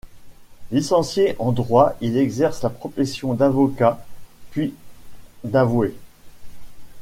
Licencié 0.71 1.35
en 1.37 1.51
droit, 1.51 1.93
il 2.01 2.17
exerce 2.17 2.63
la 2.63 2.71
profession 2.71 3.35
d'avocat, 3.35 4.03
puis 4.49 4.73
d'avoué. 5.43 5.93